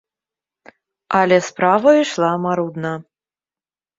[1.19, 2.93] Але справа ішла марудна.